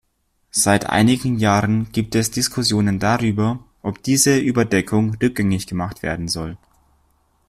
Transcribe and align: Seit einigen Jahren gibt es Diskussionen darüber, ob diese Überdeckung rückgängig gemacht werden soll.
Seit 0.49 0.87
einigen 0.89 1.37
Jahren 1.37 1.91
gibt 1.91 2.15
es 2.15 2.31
Diskussionen 2.31 2.97
darüber, 2.97 3.59
ob 3.83 4.01
diese 4.01 4.39
Überdeckung 4.39 5.13
rückgängig 5.21 5.67
gemacht 5.67 6.01
werden 6.01 6.27
soll. 6.27 6.57